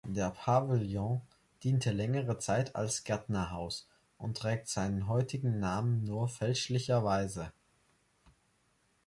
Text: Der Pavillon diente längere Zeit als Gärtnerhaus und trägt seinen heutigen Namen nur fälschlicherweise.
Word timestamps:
Der 0.07 0.31
Pavillon 0.31 1.21
diente 1.63 1.91
längere 1.91 2.39
Zeit 2.39 2.75
als 2.75 3.03
Gärtnerhaus 3.03 3.87
und 4.17 4.35
trägt 4.35 4.67
seinen 4.67 5.07
heutigen 5.07 5.59
Namen 5.59 6.03
nur 6.05 6.27
fälschlicherweise. 6.27 7.51